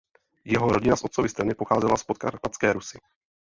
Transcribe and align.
Jeho 0.45 0.69
rodina 0.69 0.95
z 0.95 1.03
otcovy 1.03 1.29
strany 1.29 1.55
pocházela 1.55 1.97
z 1.97 2.03
Podkarpatské 2.03 2.73
Rusi. 2.73 2.97